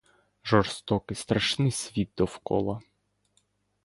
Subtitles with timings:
[0.43, 2.81] Жорстокий, страшний світ довкола.